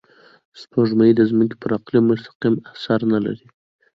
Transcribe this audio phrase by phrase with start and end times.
[0.61, 3.45] سپوږمۍ د ځمکې پر اقلیم مستقیم اثر نه لري